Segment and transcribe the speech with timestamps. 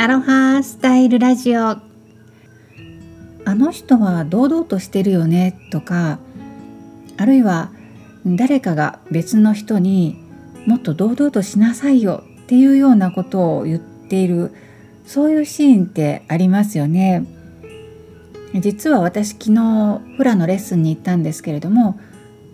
[0.00, 1.60] アロハスタイルラジオ。
[1.60, 1.82] あ
[3.48, 6.18] の人は堂々としてるよねとか
[7.18, 7.70] あるいは
[8.24, 10.16] 誰かが別の人に
[10.64, 14.54] もっと堂々としなさいよっていうようなことを言っている
[15.04, 17.26] そういうシーンってありますよね。
[18.54, 22.00] 実は私昨日フラのレッスンに行ったんですけれども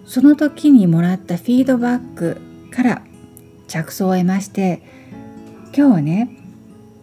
[0.04, 2.40] その時にもらったフィードバック
[2.72, 3.02] から
[3.68, 4.82] 着想を得まして
[5.72, 6.35] 今日はね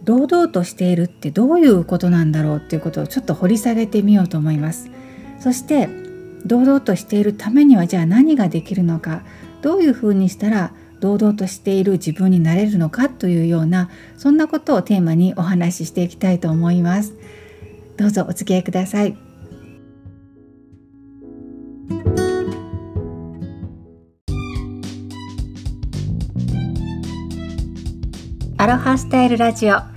[0.03, 4.89] 堂々としているってどういうことなんだろうっていうことをちょっと掘り下げてみようと思います。
[5.39, 5.87] そして
[6.45, 9.23] 堂々としているためにはじゃあ何ができるのか
[9.61, 17.13] どういうふうにしたら堂々としている自分になれるのかというようなそんなことをテーマにお話ししていきたいと思います。
[17.97, 19.15] どうぞお付き合いください。
[28.57, 29.92] アロハスタイルラジオ。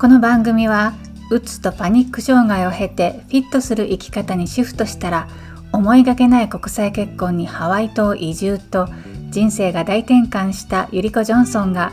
[0.00, 0.92] この番組は
[1.28, 5.28] うつとパニック障害を経てフィットする生き方にシフトしたら
[5.72, 8.86] 思いがけない国際結婚にハワイ島移住と
[9.30, 11.90] 人生が大転換したゆりこ・ジョンソンが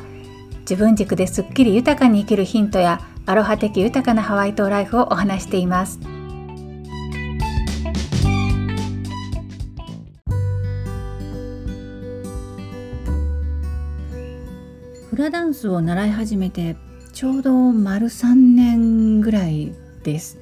[0.60, 6.00] 自分軸ですっきり豊かに生きるヒントやアロハ的豊かなハワイ島ライフをお話しています。
[15.10, 16.76] フラダンスを習い始めて
[17.16, 20.38] ちょうど丸3年ぐらいです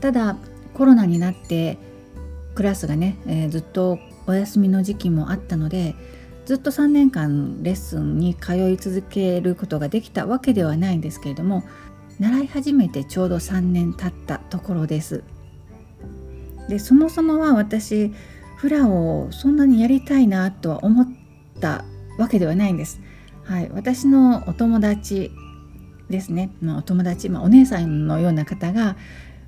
[0.00, 0.36] ただ
[0.74, 1.78] コロナになって
[2.56, 5.94] クラスがね、えー、ずっとお休みの時期もあったので
[6.46, 11.62] ずっと3年間レッスンに通い続けることができたわけではないんですけれども
[12.18, 15.22] 習い始めてちょうど3年経ったところです
[16.68, 18.12] でそもそもは私
[18.56, 21.08] フラをそんなにやりたいなとは思っ
[21.60, 21.84] た
[22.18, 23.03] わけではないんです。
[23.44, 25.30] はい、私のお友達
[26.08, 28.96] ですね、まあ、お友達、まあ、お姉さんのような方が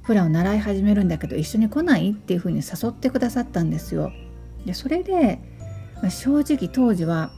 [0.02, 4.12] フラを習い始めるんだけど一緒に来ないっていうふうに誘ってくださったんですよ。
[4.64, 5.40] でそれで、
[6.02, 7.32] まあ、正直当時は、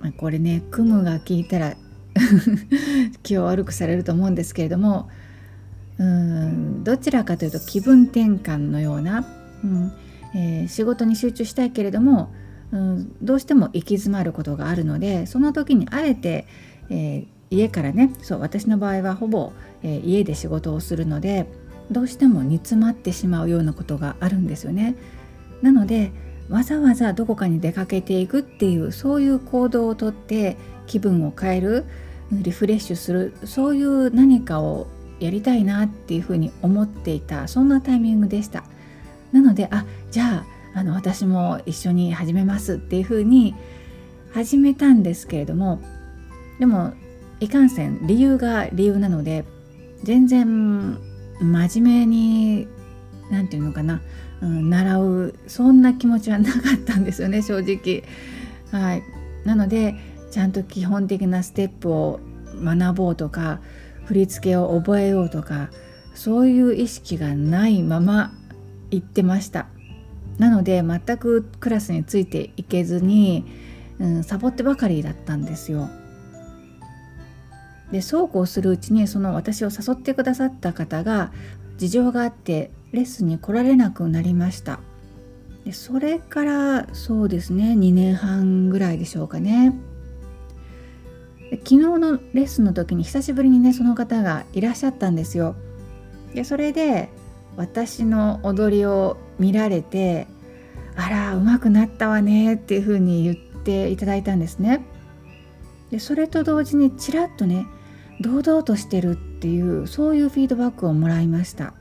[0.00, 1.76] まあ、これねクムが聞いたら
[3.22, 5.08] 気を悪くされると思うんですけれども
[5.98, 9.26] うんどちらかというと気分転換のような、
[9.62, 9.92] うん
[10.34, 12.32] えー、仕事に集中したいけれども
[12.72, 16.46] うん、どうしても行き詰まることがあるのでその時にあえて、
[16.88, 21.46] えー、家からねそう私の場合はほぼ、えー、家で仕事をするので
[21.90, 24.94] どうしても煮詰まってしまうようなことがあるんですよね。
[25.60, 26.12] なので
[26.48, 30.56] わざわざどこかに出かけていくっていうそういう行動をとって
[30.86, 31.84] 気分を変える
[32.32, 34.86] リフレッシュするそういう何かを
[35.20, 38.64] やりたいなっていうふうに思っていたそんなタイミングでした。
[39.32, 43.54] なのであじゃああの私も一緒に始めますっていうふうに
[44.32, 45.80] 始めたんですけれども
[46.58, 46.92] でも
[47.40, 49.44] いかんせん理由が理由なので
[50.02, 50.98] 全然
[51.40, 52.68] 真面目に
[53.30, 54.02] 何て言うのかな、
[54.42, 58.04] うん、習うそんな気持ちはなかったんですよね 正直。
[58.70, 59.02] はい、
[59.44, 59.96] なので
[60.30, 62.20] ちゃんと基本的なステップを
[62.62, 63.60] 学ぼうとか
[64.04, 65.70] 振り付けを覚えようとか
[66.14, 68.32] そういう意識がないまま
[68.90, 69.66] 行ってました。
[70.38, 73.44] なので全くクラスについていけずに、
[73.98, 75.88] うん、サボってばかりだったんですよ。
[77.92, 81.32] でそうこうするうちにその私を誘ってくださった方が
[81.76, 84.80] 事情があってレッスンに来られなくなりました。
[85.64, 89.74] でそれからそうですね2年半ぐらいでしょうかね。
[91.50, 95.56] 昨日のレッスンの時に久しぶりにねその方がいらっしゃったんですよ。
[96.34, 97.08] でそれで
[97.56, 100.28] 私の踊りを見られて
[100.94, 104.84] 「あらうまくなったわね」っていうふうに言っていただいたんですね。
[105.90, 107.66] でそれと同時にちらっとね
[108.20, 111.72] 堂々としてるっていうそういうフィードバックをもらいました。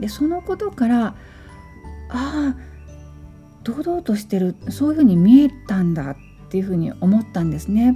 [0.00, 1.14] でそのことからあ
[2.10, 2.56] あ
[3.64, 6.16] 堂々としてるそういうふうに見えたんだっ
[6.48, 7.94] ていうふうに思ったんですね。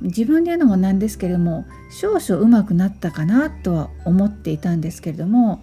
[0.00, 5.62] 自分で言うのもなんですけれども少々うまくなったかなとは思っていたんですけれども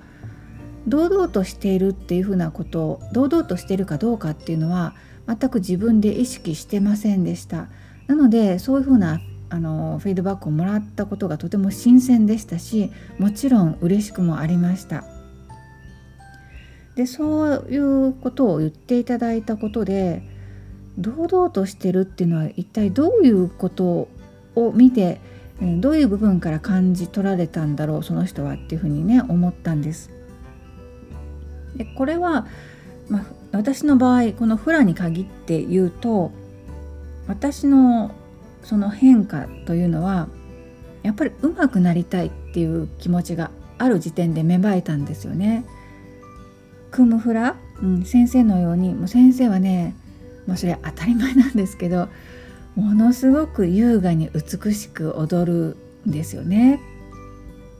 [0.87, 4.95] 堂々としているっていうふうなことを堂々としているかどうかっていうのは
[5.27, 7.67] 全く自分で意識してませんでした
[8.07, 9.21] なのでそういうふうな
[9.51, 15.03] あのフィードバックをもらったことがとても新鮮でしたしもちろん嬉しくもありました
[16.95, 20.21] でそういうことを言っていただいたことで
[20.97, 24.09] 堂々としてるっていうのは一体どういうこと
[24.55, 25.19] を見て
[25.61, 30.18] どういう部分から感じ取られたんだろうその人はっていうふうにね思ったんです。
[31.75, 32.47] でこれは、
[33.09, 36.31] まあ、私の場合このフラに限って言うと
[37.27, 38.11] 私の
[38.63, 40.27] その変化というのは
[41.03, 45.65] やっぱり上手くなりたいっていう気持ちがある時点で芽生えたんですよね。
[46.91, 49.95] クムフラ、うん、先生のようにもう先生はね
[50.47, 52.09] まあそれ当たり前なんですけど
[52.75, 55.77] ものすごく優雅に美しく踊る
[56.07, 56.79] んですよね。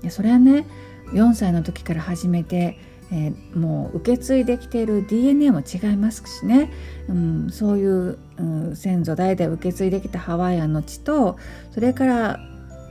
[0.10, 0.66] それはね
[1.12, 2.78] 4歳の時から始めて、
[3.12, 6.72] えー、もう受け継いできている DNA も違いますしね、
[7.08, 11.38] うん、そういう、うん、先祖代々受け継いできたハワイアンの血と
[11.72, 12.40] それから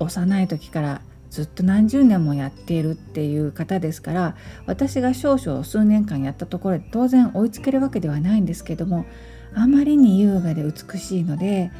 [0.00, 4.37] 幼い時からずっと何十年もやっているっていう方ですから
[4.67, 9.05] 私が少々数年間やったところで当然追いつけるわけではないんですけども
[9.55, 11.70] あまりに優雅で美しいので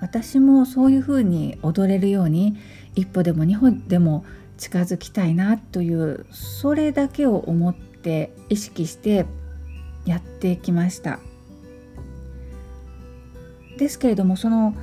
[0.00, 2.56] 私もそういうふうに踊れるように
[2.94, 4.24] 一歩でも二歩でも
[4.62, 9.26] 近づきたいなというそれだけを思って意識して
[10.06, 11.18] やってきました。
[13.76, 14.76] ですけれどもその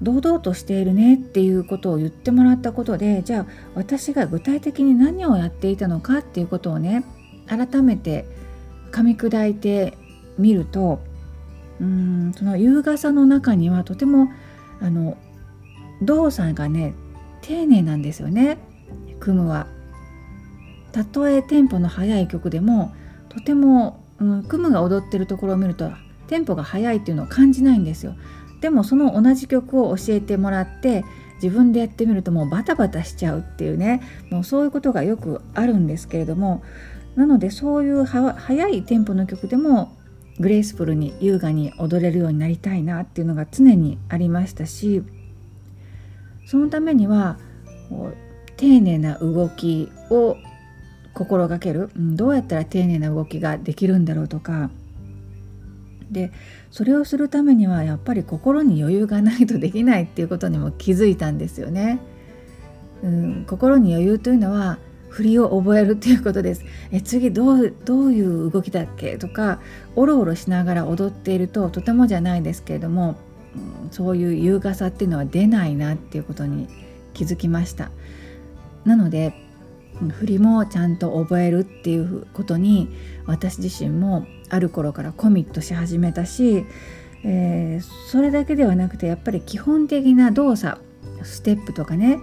[0.00, 7.04] 堂々としているねっていうことを言ってもらったことでじゃあ私が具体的に何をやっていたのかっていうことをね
[7.46, 8.24] 改めて
[8.90, 9.98] 噛み砕いて
[10.38, 11.00] みると
[11.78, 14.28] うんその優雅さの中にはとても
[14.80, 15.18] あの
[16.00, 16.94] 動作がね
[17.42, 18.58] 丁寧なんですよね。
[19.26, 19.66] 組むは。
[20.92, 22.94] たとえテンポの速い曲でも
[23.28, 25.90] とても、うん、クムが踊ってるところを見ると
[26.28, 28.14] テンポが速いっていうのを感じないんですよ。
[28.60, 31.04] でもその同じ曲を教えてもらって
[31.42, 34.00] 自分でやってみるともうバタバタしちゃうっていうね
[34.30, 36.62] もうそういうことがよくあるんですけれども
[37.16, 39.94] なのでそういう速いテンポの曲でも
[40.40, 45.02] グレースフルに優雅に踊れるようになりたいなっていうのが常にありましたし
[46.46, 47.38] そのためには
[48.56, 50.36] 丁寧な動きを
[51.14, 54.70] 心がける、うん、どうやったら丁寧な動きができるんだろうとか
[56.10, 56.30] で
[56.70, 61.98] それをするためにはやっぱり心に余裕がないとできないっていうことにも気づいたんですよね。
[63.02, 66.64] うん、心に余裕というのは振りを覚えるっていうことです。
[66.92, 69.16] え次どうどういう動きだっけ？
[69.16, 69.60] とか
[69.94, 73.16] おろおろしながら踊っているととてもじゃないですけれども、
[73.84, 76.68] うん、そういう優雅さっていうのは出ないなっていうことに
[77.14, 77.90] 気づきました。
[78.86, 79.34] なので
[80.18, 82.88] 振りもちゃんと覚えるっていうことに
[83.26, 86.64] 私自身もある頃からコミットし始めたし、
[87.24, 90.80] えー、それだけではなくてやっぱり基本的な動作
[91.22, 92.20] ステップとかね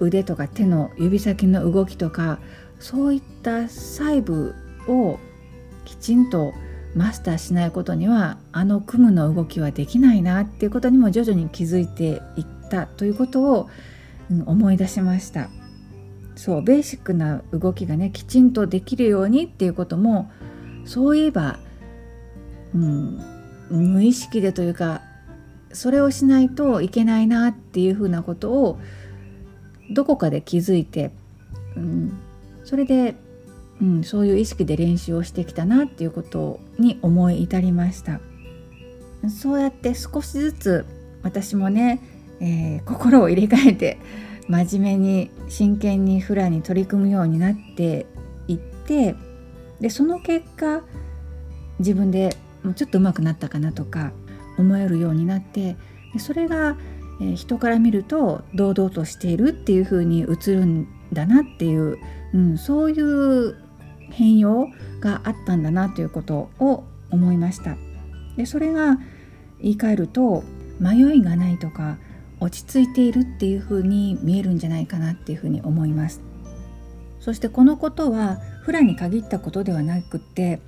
[0.00, 2.40] 腕とか手の指先の動きとか
[2.80, 4.54] そういった細部
[4.88, 5.18] を
[5.84, 6.52] きちんと
[6.94, 13.68] マスターしないことにはあの組むの動きはできないなっていうことにも徐々に気づいていったということを、
[14.46, 15.50] 思い出しました。
[16.36, 20.30] そうベーシックな動きがねきちんとできるようにっていうことも
[20.84, 21.58] そういえば、
[22.74, 23.20] うん、
[23.70, 25.02] 無意識でというか
[25.72, 28.78] それをしないといけないなっていうふうなことを
[29.90, 31.10] どこかで気づいて、
[31.76, 32.18] うん、
[32.64, 33.16] それで、
[33.80, 38.20] うん、そういう意識で練習をしてきたなっていうことに思い至りました。
[39.28, 40.86] そうやって少しずつ
[41.22, 42.00] 私もね、
[42.40, 43.98] えー、心を入れ替えて
[44.48, 48.06] 真面目に真剣にフラに取り組むようになって
[48.46, 49.14] いって
[49.80, 50.82] でその結果
[51.78, 54.12] 自分でもうちょっと上手くなったかなとか
[54.58, 55.76] 思えるようになって
[56.12, 56.76] でそれが、
[57.20, 61.98] えー、人から見ると堂々としているっていう風に映るんだなっていう、
[62.32, 63.56] うん、そういう
[64.10, 64.68] 変容
[65.00, 67.76] があったんだなということを思いました。
[68.36, 68.98] でそれが
[69.60, 70.44] 言い換えると
[70.80, 71.98] 迷いがないとか
[72.44, 76.20] 落ち着いているっていう風に見えるんじゃないかなっていう風に思います。
[77.18, 80.60] そしてこのことはフラに限ったことではなくって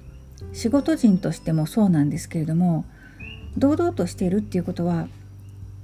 [0.55, 2.87] 仕事人としてもそうなんですけれども
[3.59, 5.09] 堂々としているっていうことは、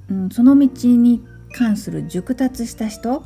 [0.09, 1.23] うん、その道に
[1.55, 3.23] 関する熟達した人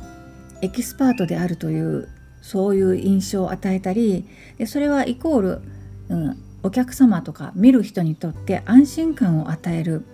[0.61, 2.09] エキスパートであるという
[2.41, 4.25] そういう印象を与えたり
[4.57, 5.61] でそれはイコール、
[6.09, 10.05] うん、お客様とか見る人にとって安心感を与える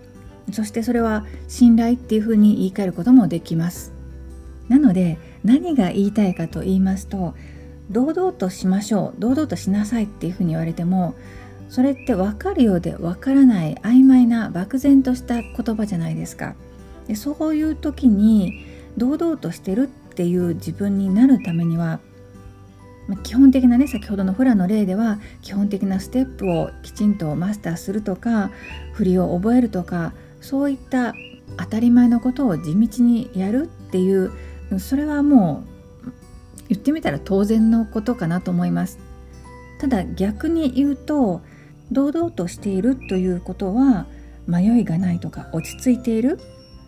[0.52, 3.94] そしてそれは信頼っていうふうに言い換えることもできます。
[4.70, 7.36] なので何が言いたいかと言いますと
[7.92, 11.16] 堂々としましょう堂々としなさいっていうふうに言われても
[11.70, 16.56] それって分かるようで分からない曖昧な漠然とした言葉じゃないですか。
[17.08, 18.64] でそういう時に
[18.98, 22.00] 堂々としてるっていう自分になるためには
[23.24, 28.52] 基本的なね先ほどのフラの例では基本的なステップをきちんとマスターするとか
[28.94, 31.16] 振りを覚えるとかそういった
[31.58, 34.32] 当たり前のことを地道にやるっていう
[34.80, 35.64] それはも
[36.06, 36.12] う
[36.70, 39.00] 言ってみたら当然のことかなと思います。
[39.80, 41.42] ただ逆に言うと
[41.92, 44.06] 堂々としているということは
[44.48, 46.40] 迷いがないとか落ち着いている、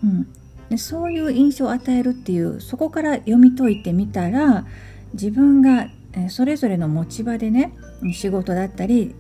[0.04, 0.28] うん、
[0.70, 4.66] でそういう印象を与えるっていうそこから読み解いてみたら
[5.14, 5.90] 自分が
[6.30, 7.74] それぞれの持ち場でね
[8.14, 9.14] 仕事だったり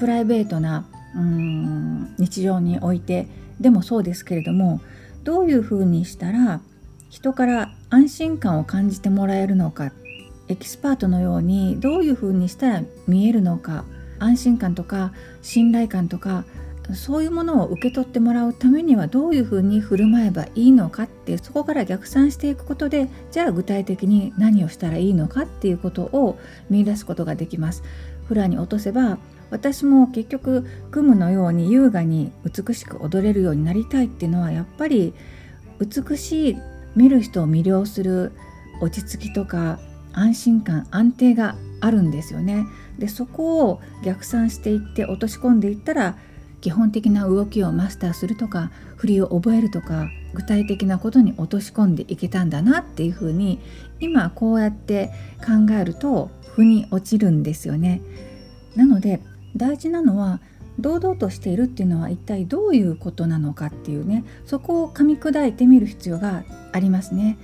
[0.00, 3.28] プライベートなうん日常において
[3.60, 4.80] でもそうですけれども
[5.24, 6.60] どういうふうにしたら
[7.10, 9.92] 人から安心感を感じてもらえるのか
[10.48, 13.84] エキスパートのようにどういうふうにしたら見えるのか
[14.18, 15.12] 安心感とか
[15.42, 16.44] 信頼感とか
[16.94, 26.38] そういうものを受け取ってもらうためにはどういうふうに振る舞えばいいのかってそこから逆算していくことでじゃあ具体的に何をしたらいいのかっていうことを
[26.70, 27.82] 見出すことができます。
[28.26, 29.18] フラに落とせば
[29.50, 35.14] 私も結局クムのように優雅に美しく踊れるようになりたいっていうのはやっぱり
[35.80, 36.56] 美しい
[36.96, 38.32] 見る人を魅了する
[38.80, 39.78] 落ち着きとか
[40.12, 42.66] 安心感安定があるんですよね。
[42.98, 46.16] でそこを逆算していって落とし込んでいったら
[46.60, 53.60] 基本的な動きをマスターするとか振りを覚えるとか具体的なことに落とし込んでいけたんだなっていうふうに
[54.00, 58.02] 今こうやって考えると腑に落ちるんですよね。
[58.74, 59.20] なので
[59.58, 60.40] 大事なのは
[60.78, 67.36] 堂々としているっていうのは一体どういうことなのかっていうねそこを噛み砕いてみる必要がありますね。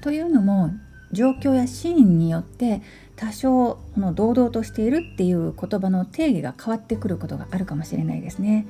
[0.00, 0.70] というのも
[1.12, 2.82] 状況やシーンによって
[3.16, 8.66] 多少この堂々としているっていう言葉の定義が変わってくることがあるかもしれないですね。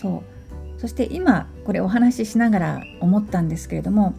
[0.00, 4.14] そうそして今これお話ししながら思ったんですけれども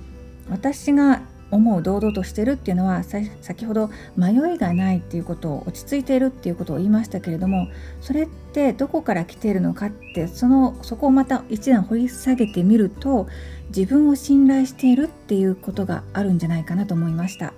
[0.50, 1.22] 私が
[1.52, 7.68] 思う堂々としてるっていうのは先ほど迷いがないっていうことを落ち着いているっていうことを言いましたけれども
[8.02, 13.28] それってどこから来ているのかってそのそこをまた一段掘り下げてみると
[13.76, 17.54] 自分を信頼しているっていうことがあるんじゃないかなと思いました。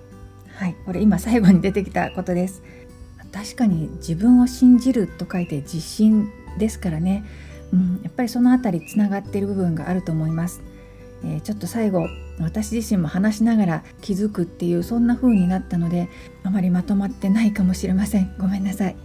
[0.54, 2.62] はいこれ今最後に出てきたことです。
[3.32, 7.24] 確かに自分を信じると書いて自信ですからね、
[7.72, 10.60] うん、やっぱりその辺りつながっている部分があると思います、
[11.24, 12.08] えー、ちょっと最後
[12.40, 16.08] 私自身も話しながら気づくっていうそんな風になったので
[16.42, 18.34] あまりまとまってないかもしれません。
[18.38, 18.96] ごめんなさい。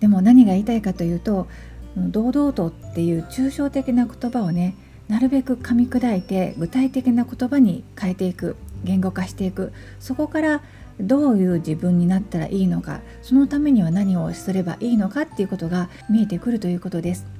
[0.00, 1.48] でも何が言いたいかというと
[1.96, 4.76] 堂々とっていう抽象的な言葉をね
[5.08, 9.72] なるべく噛み砕いて具体的な言葉に変えていく言語化していく。
[9.98, 10.62] そこから
[11.00, 17.37] どういう自分になったらいいのかそのためには何をすればいいのかっていうことが見えてくるということです。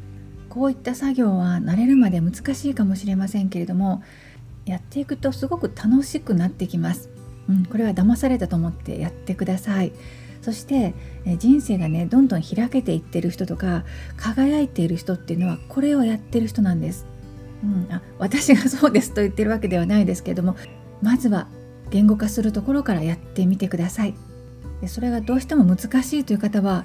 [0.49, 4.03] こういった作業は慣れるまで難しいかもしれませんけれども
[4.67, 7.09] やっていくとすごく楽しくなってきます、
[7.49, 9.93] うん、これは騙されたと思ってやってください。
[10.41, 10.95] そして
[11.39, 13.85] 人生がねどんどん開けていってる人とか
[14.17, 17.07] 輝いている人っていうのはこれをやってる人なんです、
[17.65, 20.57] うん、あ私がそうですと言ってるわけではないですけれども
[21.03, 21.49] まずは
[21.91, 24.15] 言語化するところからやってみてください。
[24.81, 26.85] でそれがどうしても難しいという方は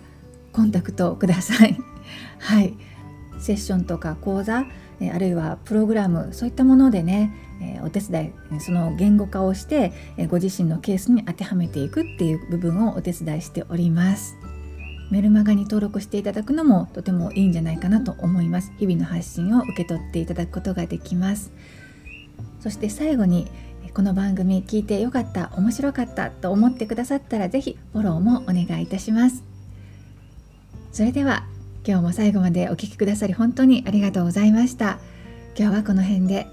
[0.51, 1.77] コンタクトください。
[2.39, 2.73] はい。
[3.43, 4.65] セッションとか講座
[5.01, 7.33] あるいはプログラムそういったものでね
[7.83, 9.91] お手伝いその言語化をして
[10.29, 14.35] ご自身のケースに当てはめていくっていう部分をお手伝いしております。
[15.11, 18.71] メルマガに登録していただくのもとてもいいんじゃないかなと思います。
[18.77, 21.51] 日々の発信を受け取っていただくことができます。
[22.61, 23.51] そして最後に
[23.93, 29.43] この番組聞いてよかった面白かったと思ってくださったら是非フォローもお願いいたします。
[30.91, 31.45] それでは
[31.85, 34.99] 今日も最後までお聴きくださり本当にありがとうございました。
[35.57, 36.47] 今日はこの辺で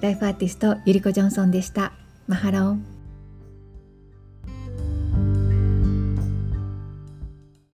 [0.00, 1.92] ライフアーティストゆりこジョンソンでした。
[2.26, 2.99] マハロー。